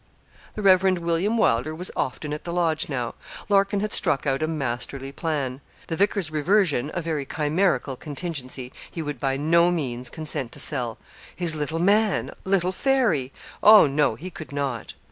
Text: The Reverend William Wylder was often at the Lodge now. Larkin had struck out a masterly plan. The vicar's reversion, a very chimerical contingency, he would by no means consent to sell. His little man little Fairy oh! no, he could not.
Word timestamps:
The 0.55 0.63
Reverend 0.63 0.97
William 0.97 1.37
Wylder 1.37 1.75
was 1.75 1.91
often 1.95 2.33
at 2.33 2.43
the 2.43 2.51
Lodge 2.51 2.89
now. 2.89 3.13
Larkin 3.49 3.81
had 3.81 3.93
struck 3.93 4.25
out 4.25 4.41
a 4.41 4.47
masterly 4.47 5.11
plan. 5.11 5.61
The 5.89 5.95
vicar's 5.95 6.31
reversion, 6.31 6.89
a 6.95 7.03
very 7.03 7.23
chimerical 7.23 7.95
contingency, 7.95 8.73
he 8.89 9.03
would 9.03 9.19
by 9.19 9.37
no 9.37 9.69
means 9.69 10.09
consent 10.09 10.53
to 10.53 10.59
sell. 10.59 10.97
His 11.35 11.55
little 11.55 11.77
man 11.77 12.31
little 12.45 12.71
Fairy 12.71 13.31
oh! 13.61 13.85
no, 13.85 14.15
he 14.15 14.31
could 14.31 14.51
not. 14.51 14.95